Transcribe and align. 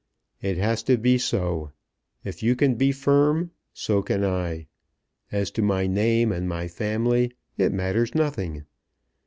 "It 0.41 0.57
has 0.57 0.81
to 0.89 0.97
be 0.97 1.19
so. 1.19 1.73
If 2.23 2.41
you 2.41 2.55
can 2.55 2.73
be 2.73 2.91
firm 2.91 3.51
so 3.71 4.01
can 4.01 4.25
I. 4.25 4.65
As 5.31 5.51
to 5.51 5.61
my 5.61 5.85
name 5.85 6.31
and 6.31 6.49
my 6.49 6.67
family, 6.67 7.33
it 7.59 7.71
matters 7.71 8.15
nothing. 8.15 8.65